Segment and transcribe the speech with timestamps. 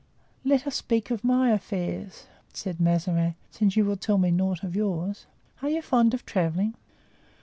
[0.43, 4.75] "Let us speak of my affairs," said Mazarin, "since you will tell me naught of
[4.75, 5.27] yours.
[5.61, 6.73] Are you fond of traveling?"